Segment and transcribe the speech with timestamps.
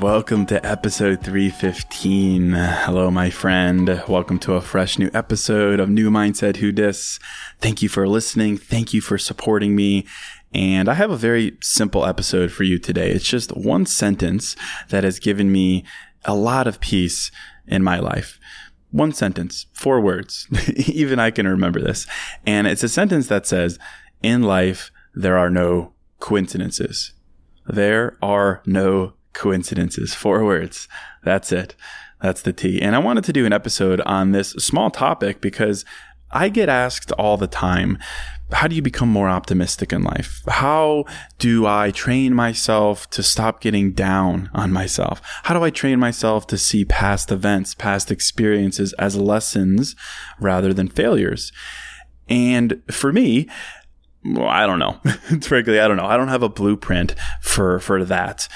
[0.00, 2.52] Welcome to episode 315.
[2.52, 4.02] Hello, my friend.
[4.08, 7.18] Welcome to a fresh new episode of New Mindset Who Dis.
[7.60, 8.56] Thank you for listening.
[8.56, 10.06] Thank you for supporting me.
[10.54, 13.10] And I have a very simple episode for you today.
[13.10, 14.56] It's just one sentence
[14.88, 15.84] that has given me
[16.24, 17.30] a lot of peace
[17.66, 18.40] in my life.
[18.92, 20.48] One sentence, four words.
[20.86, 22.06] Even I can remember this.
[22.46, 23.78] And it's a sentence that says,
[24.22, 27.12] in life, there are no coincidences.
[27.66, 30.14] There are no coincidences.
[30.14, 30.88] Four words.
[31.22, 31.74] That's it.
[32.20, 32.80] That's the T.
[32.80, 35.84] And I wanted to do an episode on this small topic because
[36.30, 37.98] I get asked all the time,
[38.52, 40.42] how do you become more optimistic in life?
[40.48, 41.04] How
[41.38, 45.20] do I train myself to stop getting down on myself?
[45.44, 49.96] How do I train myself to see past events, past experiences as lessons
[50.40, 51.52] rather than failures?
[52.28, 53.48] And for me,
[54.24, 55.00] well, I don't know.
[55.42, 56.06] Frankly, I don't know.
[56.06, 58.48] I don't have a blueprint for for that.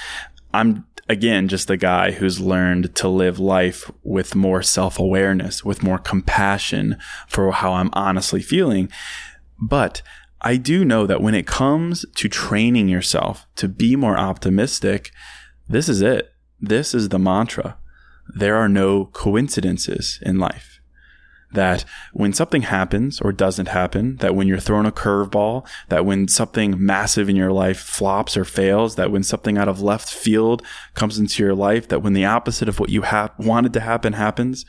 [0.55, 5.97] I'm again just a guy who's learned to live life with more self-awareness, with more
[5.97, 8.89] compassion for how I'm honestly feeling.
[9.59, 10.01] But
[10.41, 15.11] I do know that when it comes to training yourself to be more optimistic,
[15.67, 16.33] this is it.
[16.59, 17.77] This is the mantra.
[18.33, 20.74] There are no coincidences in life
[21.55, 21.83] that
[22.13, 26.75] when something happens or doesn't happen, that when you're thrown a curveball, that when something
[26.77, 30.61] massive in your life flops or fails, that when something out of left field
[30.93, 34.13] comes into your life, that when the opposite of what you ha- wanted to happen
[34.13, 34.65] happens,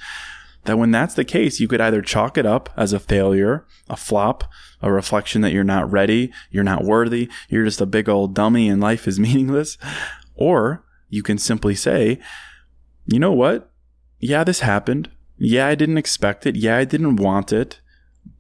[0.65, 3.97] that when that's the case, you could either chalk it up as a failure, a
[3.97, 4.45] flop,
[4.83, 8.69] a reflection that you're not ready, you're not worthy, you're just a big old dummy
[8.69, 9.79] and life is meaningless,
[10.35, 12.19] or you can simply say,
[13.07, 13.71] you know what?
[14.19, 16.57] Yeah, this happened yeah, I didn't expect it.
[16.57, 17.81] Yeah, I didn't want it.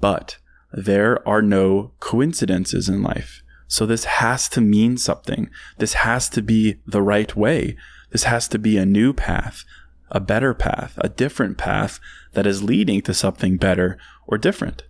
[0.00, 0.38] But
[0.72, 3.42] there are no coincidences in life.
[3.68, 5.50] So this has to mean something.
[5.78, 7.76] This has to be the right way.
[8.10, 9.64] This has to be a new path,
[10.10, 11.98] a better path, a different path
[12.32, 14.84] that is leading to something better or different.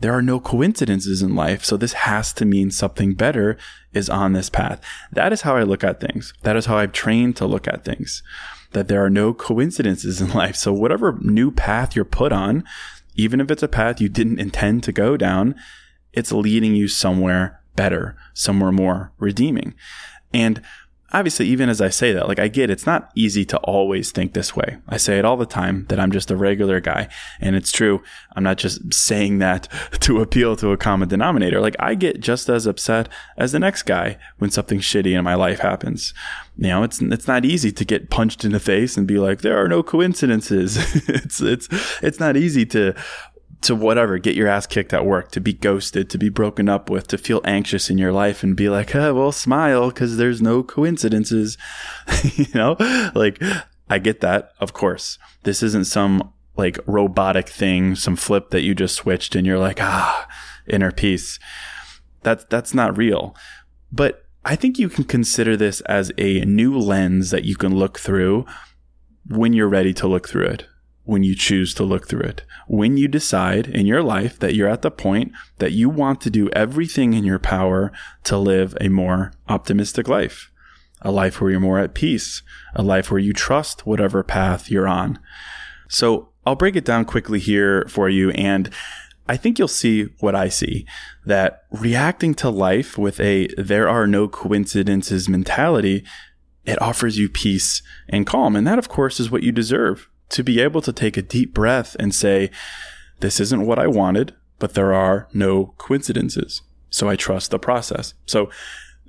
[0.00, 3.58] There are no coincidences in life, so this has to mean something better
[3.92, 4.80] is on this path.
[5.12, 6.32] That is how I look at things.
[6.42, 8.22] That is how I've trained to look at things
[8.72, 10.56] that there are no coincidences in life.
[10.56, 12.64] So whatever new path you're put on,
[13.14, 15.54] even if it's a path you didn't intend to go down,
[16.12, 19.74] it's leading you somewhere better, somewhere more redeeming.
[20.32, 20.62] And
[21.12, 24.32] obviously, even as I say that, like I get it's not easy to always think
[24.32, 24.78] this way.
[24.88, 27.08] I say it all the time that I'm just a regular guy.
[27.40, 28.02] And it's true.
[28.36, 29.68] I'm not just saying that
[30.00, 31.60] to appeal to a common denominator.
[31.60, 35.34] Like I get just as upset as the next guy when something shitty in my
[35.34, 36.14] life happens.
[36.56, 39.40] You know, it's it's not easy to get punched in the face and be like,
[39.40, 40.76] there are no coincidences.
[41.08, 41.68] it's it's
[42.02, 42.94] it's not easy to
[43.62, 46.88] to whatever, get your ass kicked at work, to be ghosted, to be broken up
[46.88, 50.40] with, to feel anxious in your life and be like, oh, well, smile because there's
[50.40, 51.58] no coincidences.
[52.34, 52.76] you know,
[53.14, 53.42] like
[53.88, 54.52] I get that.
[54.60, 59.46] Of course, this isn't some like robotic thing, some flip that you just switched and
[59.46, 60.28] you're like, ah,
[60.66, 61.38] inner peace.
[62.22, 63.34] That's, that's not real.
[63.92, 67.98] But I think you can consider this as a new lens that you can look
[67.98, 68.46] through
[69.28, 70.66] when you're ready to look through it,
[71.10, 74.68] when you choose to look through it, when you decide in your life that you're
[74.68, 77.90] at the point that you want to do everything in your power
[78.22, 80.52] to live a more optimistic life,
[81.02, 82.42] a life where you're more at peace,
[82.76, 85.18] a life where you trust whatever path you're on.
[85.88, 88.30] So I'll break it down quickly here for you.
[88.30, 88.72] And
[89.28, 90.86] I think you'll see what I see
[91.26, 96.04] that reacting to life with a there are no coincidences mentality,
[96.64, 98.54] it offers you peace and calm.
[98.54, 101.52] And that, of course, is what you deserve to be able to take a deep
[101.52, 102.50] breath and say,
[103.20, 106.62] this isn't what I wanted, but there are no coincidences.
[106.88, 108.14] So I trust the process.
[108.26, 108.50] So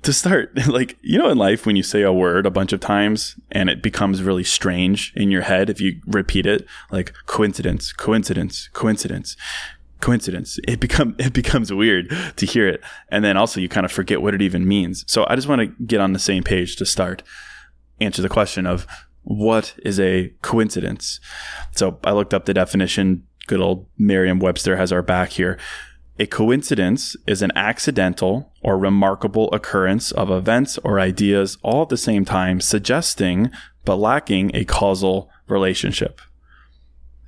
[0.02, 2.80] to start, like, you know, in life, when you say a word a bunch of
[2.80, 7.92] times and it becomes really strange in your head, if you repeat it, like coincidence,
[7.92, 9.36] coincidence, coincidence,
[10.00, 12.80] coincidence, it become, it becomes weird to hear it.
[13.08, 15.04] And then also you kind of forget what it even means.
[15.06, 17.22] So I just want to get on the same page to start,
[18.00, 18.86] answer the question of
[19.22, 21.20] what is a coincidence?
[21.72, 23.26] So I looked up the definition.
[23.46, 25.58] Good old Merriam Webster has our back here.
[26.18, 31.96] A coincidence is an accidental or remarkable occurrence of events or ideas all at the
[31.96, 33.50] same time, suggesting
[33.84, 36.20] but lacking a causal relationship.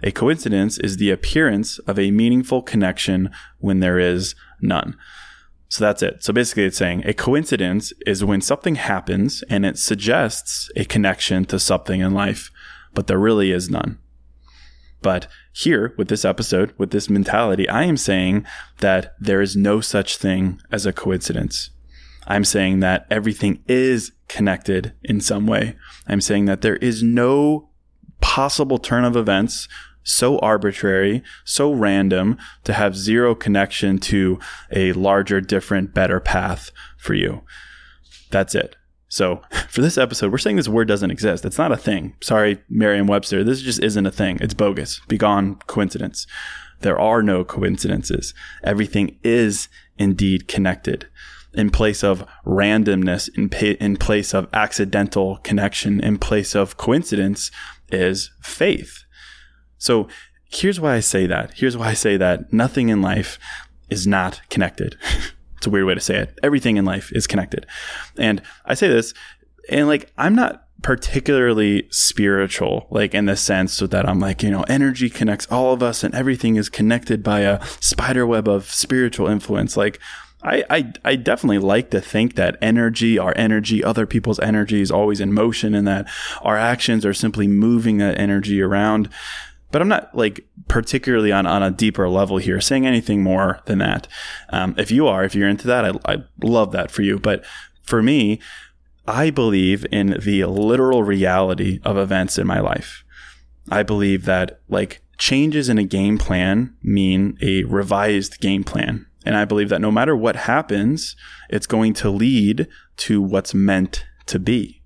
[0.02, 4.96] A coincidence is the appearance of a meaningful connection when there is none.
[5.74, 6.22] So that's it.
[6.22, 11.44] So basically, it's saying a coincidence is when something happens and it suggests a connection
[11.46, 12.52] to something in life,
[12.92, 13.98] but there really is none.
[15.02, 18.46] But here, with this episode, with this mentality, I am saying
[18.78, 21.70] that there is no such thing as a coincidence.
[22.28, 25.74] I'm saying that everything is connected in some way.
[26.06, 27.70] I'm saying that there is no
[28.20, 29.66] possible turn of events
[30.04, 34.38] so arbitrary, so random to have zero connection to
[34.70, 37.42] a larger, different, better path for you.
[38.30, 38.76] That's it.
[39.08, 41.44] So for this episode, we're saying this word doesn't exist.
[41.44, 42.14] It's not a thing.
[42.20, 43.42] Sorry, Merriam Webster.
[43.42, 44.38] This just isn't a thing.
[44.40, 45.00] It's bogus.
[45.08, 46.26] Begone coincidence.
[46.80, 48.34] There are no coincidences.
[48.62, 51.08] Everything is indeed connected.
[51.54, 57.52] In place of randomness, in, pa- in place of accidental connection, in place of coincidence
[57.90, 59.03] is faith.
[59.84, 60.08] So
[60.50, 61.52] here's why I say that.
[61.56, 63.38] Here's why I say that nothing in life
[63.90, 64.96] is not connected.
[65.56, 66.38] It's a weird way to say it.
[66.42, 67.64] Everything in life is connected.
[68.18, 69.14] And I say this,
[69.70, 74.64] and like, I'm not particularly spiritual, like in the sense that I'm like, you know,
[74.64, 79.26] energy connects all of us and everything is connected by a spider web of spiritual
[79.26, 79.74] influence.
[79.74, 79.98] Like,
[80.42, 84.90] I, I, I definitely like to think that energy, our energy, other people's energy is
[84.90, 86.06] always in motion and that
[86.42, 89.08] our actions are simply moving that energy around
[89.74, 93.80] but I'm not like particularly on, on a deeper level here saying anything more than
[93.80, 94.06] that.
[94.50, 97.18] Um, if you are, if you're into that, I, I love that for you.
[97.18, 97.44] But
[97.82, 98.38] for me,
[99.08, 103.02] I believe in the literal reality of events in my life.
[103.68, 109.06] I believe that like changes in a game plan mean a revised game plan.
[109.26, 111.16] And I believe that no matter what happens,
[111.50, 112.68] it's going to lead
[112.98, 114.83] to what's meant to be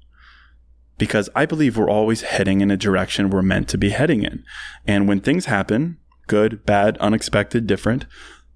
[0.99, 4.45] because I believe we're always heading in a direction we're meant to be heading in.
[4.87, 8.05] And when things happen, good, bad, unexpected, different,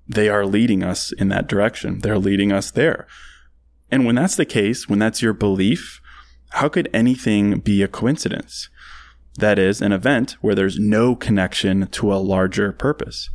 [0.08, 2.00] they are leading us in that direction.
[2.00, 3.06] They're leading us there.
[3.90, 6.00] And when that's the case, when that's your belief,
[6.50, 8.68] how could anything be a coincidence?
[9.36, 13.30] That is, an event where there's no connection to a larger purpose.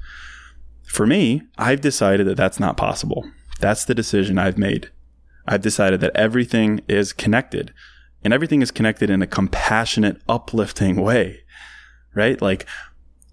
[0.84, 3.30] For me, I've decided that that's not possible.
[3.60, 4.92] That's the decision I've made.
[5.48, 7.74] I've decided that everything is connected
[8.24, 11.42] and everything is connected in a compassionate, uplifting way,
[12.16, 12.42] right?
[12.42, 12.66] Like,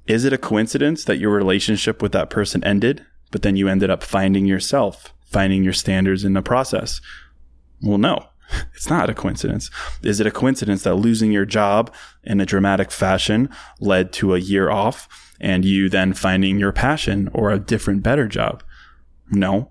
[0.07, 3.91] is it a coincidence that your relationship with that person ended, but then you ended
[3.91, 7.01] up finding yourself, finding your standards in the process?
[7.83, 8.27] Well, no,
[8.75, 9.71] it's not a coincidence.
[10.03, 13.49] Is it a coincidence that losing your job in a dramatic fashion
[13.81, 15.09] led to a year off
[15.41, 18.63] and you then finding your passion or a different, better job?
[19.31, 19.71] No.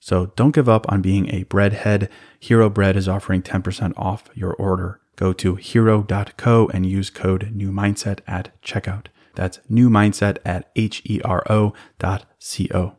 [0.00, 2.08] So don't give up on being a breadhead.
[2.40, 5.00] Hero Bread is offering 10% off your order.
[5.16, 9.06] Go to hero.co and use code new mindset at checkout.
[9.34, 12.96] That's new mindset at H E R O dot C O.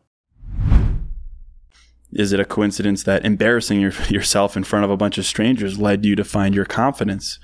[2.13, 5.79] Is it a coincidence that embarrassing your, yourself in front of a bunch of strangers
[5.79, 7.39] led you to find your confidence?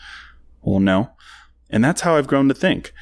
[0.62, 1.12] Well, no.
[1.70, 2.94] And that's how I've grown to think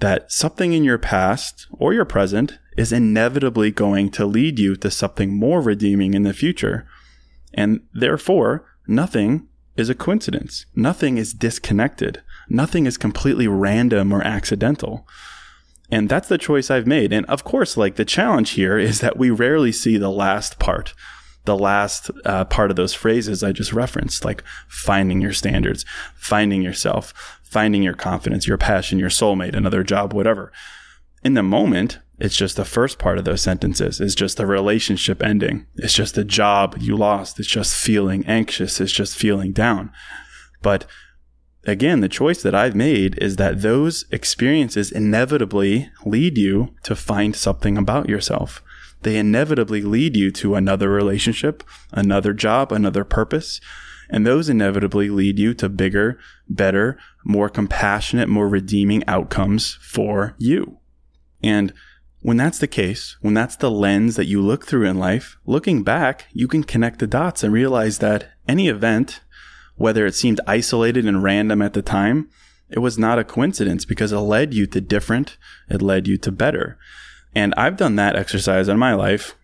[0.00, 4.90] that something in your past or your present is inevitably going to lead you to
[4.90, 6.86] something more redeeming in the future.
[7.54, 10.66] And therefore, nothing is a coincidence.
[10.74, 12.22] Nothing is disconnected.
[12.48, 15.06] Nothing is completely random or accidental.
[15.90, 17.12] And that's the choice I've made.
[17.12, 20.94] And of course, like the challenge here is that we rarely see the last part,
[21.44, 26.62] the last uh, part of those phrases I just referenced, like finding your standards, finding
[26.62, 30.52] yourself, finding your confidence, your passion, your soulmate, another job, whatever.
[31.22, 34.00] In the moment, it's just the first part of those sentences.
[34.00, 35.66] It's just the relationship ending.
[35.76, 37.38] It's just the job you lost.
[37.38, 38.80] It's just feeling anxious.
[38.80, 39.92] It's just feeling down.
[40.62, 40.86] But
[41.64, 47.36] again, the choice that I've made is that those experiences inevitably lead you to find
[47.36, 48.62] something about yourself.
[49.02, 53.60] They inevitably lead you to another relationship, another job, another purpose.
[54.08, 56.18] And those inevitably lead you to bigger,
[56.48, 60.78] better, more compassionate, more redeeming outcomes for you.
[61.46, 61.72] And
[62.22, 65.84] when that's the case, when that's the lens that you look through in life, looking
[65.84, 69.20] back, you can connect the dots and realize that any event,
[69.76, 72.28] whether it seemed isolated and random at the time,
[72.68, 75.38] it was not a coincidence because it led you to different,
[75.68, 76.78] it led you to better.
[77.32, 79.36] And I've done that exercise in my life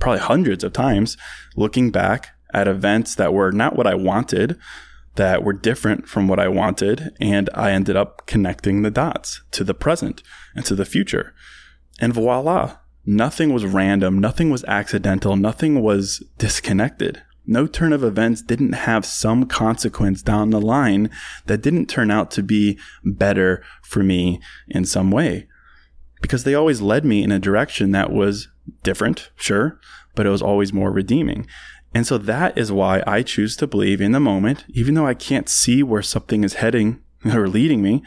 [0.00, 1.16] probably hundreds of times,
[1.54, 4.58] looking back at events that were not what I wanted,
[5.14, 7.14] that were different from what I wanted.
[7.20, 10.24] And I ended up connecting the dots to the present
[10.56, 11.34] and to the future.
[11.98, 17.22] And voila, nothing was random, nothing was accidental, nothing was disconnected.
[17.46, 21.10] No turn of events didn't have some consequence down the line
[21.46, 25.46] that didn't turn out to be better for me in some way.
[26.20, 28.48] Because they always led me in a direction that was
[28.82, 29.78] different, sure,
[30.16, 31.46] but it was always more redeeming.
[31.94, 35.14] And so that is why I choose to believe in the moment, even though I
[35.14, 38.02] can't see where something is heading or leading me,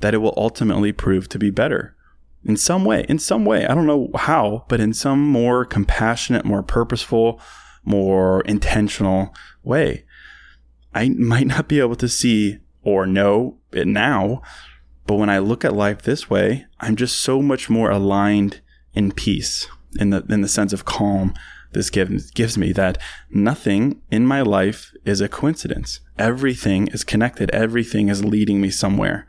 [0.00, 1.96] that it will ultimately prove to be better
[2.44, 3.66] in some way, in some way.
[3.66, 7.40] I don't know how, but in some more compassionate, more purposeful,
[7.84, 10.04] more intentional way.
[10.94, 14.42] I might not be able to see or know it now,
[15.06, 18.60] but when I look at life this way, I'm just so much more aligned
[18.94, 19.68] in peace,
[19.98, 21.34] in the in the sense of calm.
[21.72, 22.98] This gives gives me that
[23.30, 26.00] nothing in my life is a coincidence.
[26.18, 27.50] Everything is connected.
[27.50, 29.26] Everything is leading me somewhere.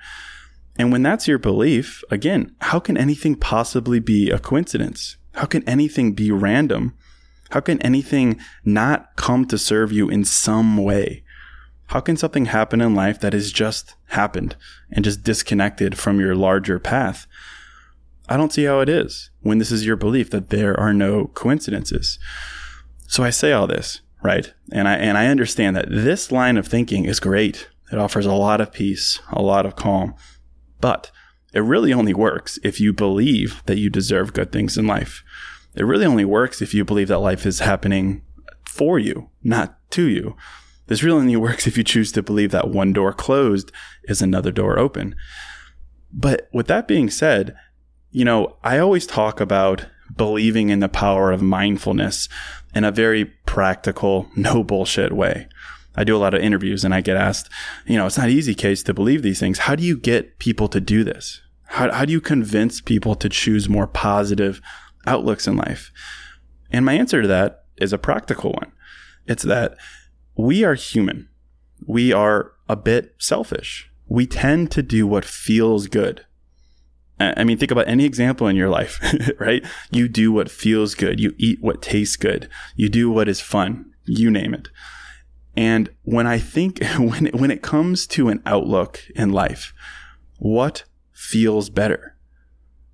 [0.77, 5.17] And when that's your belief, again, how can anything possibly be a coincidence?
[5.33, 6.95] How can anything be random?
[7.51, 11.23] How can anything not come to serve you in some way?
[11.87, 14.55] How can something happen in life that has just happened
[14.89, 17.27] and just disconnected from your larger path?
[18.29, 21.27] I don't see how it is when this is your belief that there are no
[21.33, 22.17] coincidences.
[23.07, 24.53] So I say all this, right?
[24.71, 27.67] And I, and I understand that this line of thinking is great.
[27.91, 30.15] It offers a lot of peace, a lot of calm.
[30.81, 31.11] But
[31.53, 35.23] it really only works if you believe that you deserve good things in life.
[35.75, 38.23] It really only works if you believe that life is happening
[38.67, 40.35] for you, not to you.
[40.87, 43.71] This really only works if you choose to believe that one door closed
[44.03, 45.15] is another door open.
[46.11, 47.55] But with that being said,
[48.09, 49.85] you know, I always talk about
[50.15, 52.27] believing in the power of mindfulness
[52.75, 55.47] in a very practical, no bullshit way.
[55.95, 57.49] I do a lot of interviews and I get asked,
[57.85, 59.59] you know, it's not easy case to believe these things.
[59.59, 61.41] How do you get people to do this?
[61.65, 64.61] How, how do you convince people to choose more positive
[65.05, 65.91] outlooks in life?
[66.71, 68.71] And my answer to that is a practical one.
[69.25, 69.77] It's that
[70.37, 71.29] we are human.
[71.85, 73.89] We are a bit selfish.
[74.07, 76.25] We tend to do what feels good.
[77.19, 78.99] I mean, think about any example in your life,
[79.39, 79.63] right?
[79.91, 81.19] You do what feels good.
[81.19, 82.49] You eat what tastes good.
[82.75, 83.93] You do what is fun.
[84.05, 84.69] You name it.
[85.61, 89.75] And when I think, when it, when it comes to an outlook in life,
[90.39, 92.17] what feels better?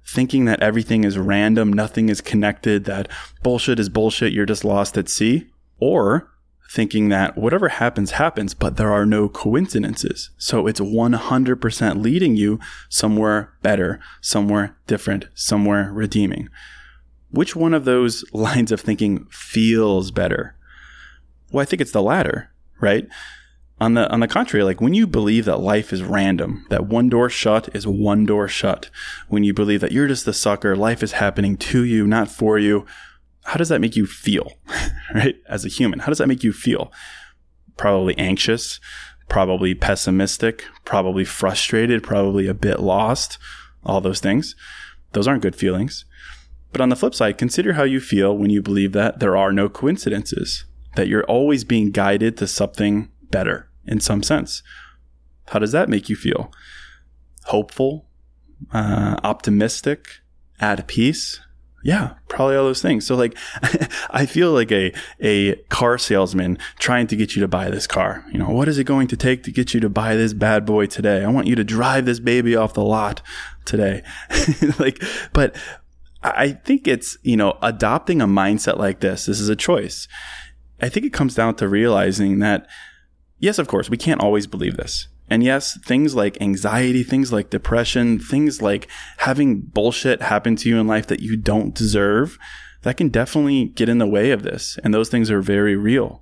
[0.05, 3.07] Thinking that everything is random, nothing is connected, that
[3.41, 5.47] bullshit is bullshit, you're just lost at sea?
[5.79, 6.29] Or
[6.69, 10.31] thinking that whatever happens, happens, but there are no coincidences.
[10.38, 12.59] So it's 100% leading you
[12.89, 16.50] somewhere better, somewhere different, somewhere redeeming.
[17.31, 20.57] Which one of those lines of thinking feels better?
[21.50, 23.07] Well, I think it's the latter, right?
[23.79, 27.10] On the on the contrary, like when you believe that life is random, that one
[27.10, 28.89] door shut is one door shut,
[29.27, 32.57] when you believe that you're just the sucker, life is happening to you, not for
[32.57, 32.86] you,
[33.43, 34.53] how does that make you feel,
[35.13, 35.36] right?
[35.48, 36.91] As a human, how does that make you feel?
[37.77, 38.79] Probably anxious,
[39.29, 43.38] probably pessimistic, probably frustrated, probably a bit lost,
[43.84, 44.55] all those things.
[45.13, 46.05] Those aren't good feelings.
[46.72, 49.53] But on the flip side, consider how you feel when you believe that there are
[49.53, 50.65] no coincidences,
[50.98, 54.62] that you're always being guided to something better in some sense.
[55.48, 56.51] How does that make you feel?
[57.46, 58.06] Hopeful,
[58.74, 60.08] uh, optimistic,
[60.60, 61.39] at peace,
[61.84, 63.06] yeah, probably all those things.
[63.06, 63.38] So like,
[64.10, 68.25] I feel like a, a car salesman trying to get you to buy this car.
[68.32, 70.66] You know, what is it going to take to get you to buy this bad
[70.66, 71.24] boy today?
[71.24, 73.22] I want you to drive this baby off the lot
[73.66, 74.03] today.
[74.79, 75.55] like, but
[76.24, 79.27] I think it's, you know, adopting a mindset like this.
[79.27, 80.07] This is a choice.
[80.81, 82.68] I think it comes down to realizing that,
[83.40, 85.07] yes, of course, we can't always believe this.
[85.29, 88.87] And yes, things like anxiety, things like depression, things like
[89.18, 92.37] having bullshit happen to you in life that you don't deserve,
[92.83, 94.79] that can definitely get in the way of this.
[94.83, 96.22] And those things are very real.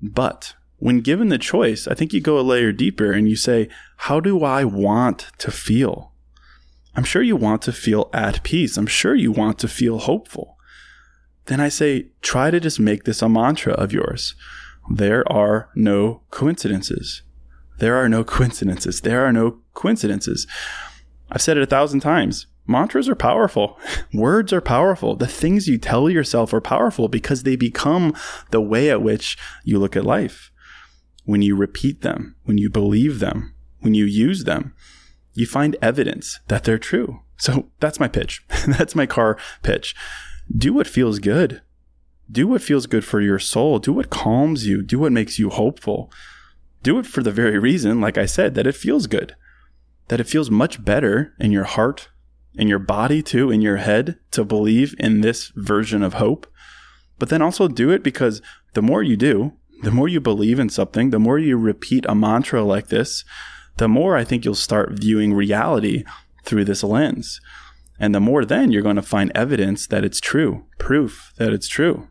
[0.00, 3.68] But when given the choice, I think you go a layer deeper and you say,
[3.96, 6.12] how do I want to feel?
[6.94, 8.76] I'm sure you want to feel at peace.
[8.76, 10.55] I'm sure you want to feel hopeful.
[11.46, 14.34] Then I say, try to just make this a mantra of yours.
[14.90, 17.22] There are no coincidences.
[17.78, 19.00] There are no coincidences.
[19.00, 20.46] There are no coincidences.
[21.30, 22.46] I've said it a thousand times.
[22.66, 23.78] Mantras are powerful.
[24.14, 25.14] Words are powerful.
[25.14, 28.14] The things you tell yourself are powerful because they become
[28.50, 30.50] the way at which you look at life.
[31.24, 34.74] When you repeat them, when you believe them, when you use them,
[35.34, 37.20] you find evidence that they're true.
[37.36, 38.44] So that's my pitch.
[38.66, 39.94] that's my car pitch.
[40.56, 41.62] Do what feels good.
[42.30, 43.78] Do what feels good for your soul.
[43.78, 44.82] Do what calms you.
[44.82, 46.10] Do what makes you hopeful
[46.86, 49.34] do it for the very reason, like I said, that it feels good,
[50.06, 52.10] that it feels much better in your heart,
[52.54, 56.46] in your body too, in your head to believe in this version of hope.
[57.18, 58.40] But then also do it because
[58.74, 62.14] the more you do, the more you believe in something, the more you repeat a
[62.14, 63.24] mantra like this,
[63.78, 66.04] the more I think you'll start viewing reality
[66.44, 67.40] through this lens.
[67.98, 71.68] And the more then you're going to find evidence that it's true, proof that it's
[71.68, 72.08] true.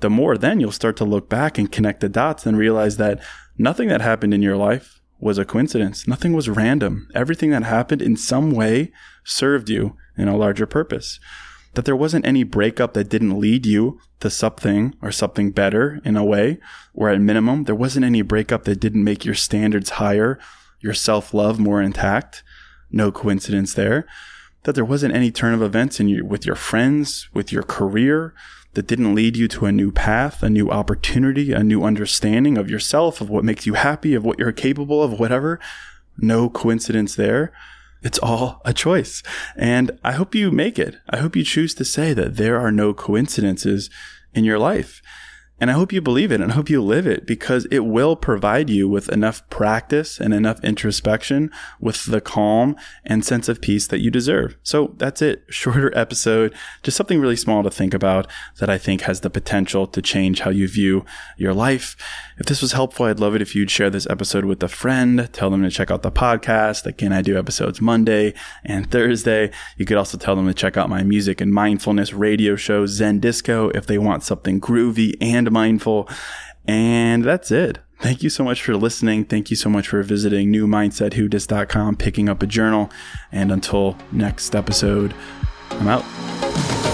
[0.00, 3.22] The more then you'll start to look back and connect the dots and realize that
[3.56, 6.08] Nothing that happened in your life was a coincidence.
[6.08, 7.08] Nothing was random.
[7.14, 8.90] Everything that happened in some way
[9.22, 11.20] served you in a larger purpose.
[11.74, 16.16] That there wasn't any breakup that didn't lead you to something or something better in
[16.16, 16.58] a way,
[16.94, 20.38] or at minimum, there wasn't any breakup that didn't make your standards higher,
[20.80, 22.42] your self love more intact.
[22.90, 24.06] No coincidence there.
[24.64, 28.34] That there wasn't any turn of events in you with your friends, with your career,
[28.74, 32.68] that didn't lead you to a new path, a new opportunity, a new understanding of
[32.68, 35.60] yourself, of what makes you happy, of what you're capable of, whatever.
[36.18, 37.52] No coincidence there.
[38.02, 39.22] It's all a choice.
[39.56, 40.96] And I hope you make it.
[41.08, 43.90] I hope you choose to say that there are no coincidences
[44.34, 45.00] in your life.
[45.60, 48.16] And I hope you believe it and I hope you live it because it will
[48.16, 53.86] provide you with enough practice and enough introspection with the calm and sense of peace
[53.86, 54.56] that you deserve.
[54.64, 55.44] So that's it.
[55.48, 58.26] Shorter episode, just something really small to think about
[58.58, 61.04] that I think has the potential to change how you view
[61.36, 61.96] your life.
[62.36, 65.28] If this was helpful, I'd love it if you'd share this episode with a friend.
[65.32, 66.84] Tell them to check out the podcast.
[66.84, 69.52] Again, I do episodes Monday and Thursday.
[69.76, 73.20] You could also tell them to check out my music and mindfulness radio show, Zen
[73.20, 76.08] Disco, if they want something groovy and mindful.
[76.66, 77.78] And that's it.
[78.00, 79.24] Thank you so much for listening.
[79.24, 82.90] Thank you so much for visiting newmindsetwhodis.com, picking up a journal.
[83.32, 85.14] And until next episode,
[85.70, 86.93] I'm out.